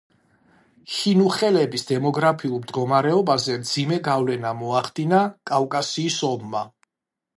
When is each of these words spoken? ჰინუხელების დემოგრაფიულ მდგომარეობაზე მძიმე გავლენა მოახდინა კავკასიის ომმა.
ჰინუხელების 0.93 1.83
დემოგრაფიულ 1.91 2.57
მდგომარეობაზე 2.63 3.57
მძიმე 3.65 3.99
გავლენა 4.09 4.55
მოახდინა 4.63 5.21
კავკასიის 5.53 6.19
ომმა. 6.31 6.65